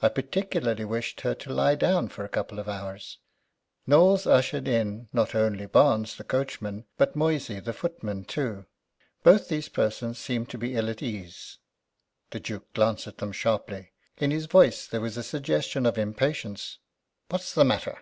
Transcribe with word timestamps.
I 0.00 0.08
particularly 0.08 0.84
wished 0.84 1.22
her 1.22 1.34
to 1.34 1.52
lie 1.52 1.74
down 1.74 2.06
for 2.08 2.24
a 2.24 2.28
couple 2.28 2.60
of 2.60 2.68
hours." 2.68 3.18
Knowles 3.88 4.24
ushered 4.24 4.68
in 4.68 5.08
not 5.12 5.34
only 5.34 5.66
Barnes, 5.66 6.14
the 6.14 6.22
coachman, 6.22 6.84
but 6.96 7.16
Moysey, 7.16 7.58
the 7.58 7.72
footman, 7.72 8.24
too. 8.24 8.66
Both 9.24 9.48
these 9.48 9.68
persons 9.68 10.16
seemed 10.16 10.48
to 10.50 10.58
be 10.58 10.76
ill 10.76 10.88
at 10.90 11.02
ease. 11.02 11.58
The 12.30 12.38
Duke 12.38 12.72
glanced 12.72 13.08
at 13.08 13.18
them 13.18 13.32
sharply. 13.32 13.90
In 14.16 14.30
his 14.30 14.46
voice 14.46 14.86
there 14.86 15.00
was 15.00 15.16
a 15.16 15.24
suggestion 15.24 15.86
of 15.86 15.98
impatience. 15.98 16.78
"What 17.28 17.40
is 17.40 17.52
the 17.52 17.64
matter?" 17.64 17.98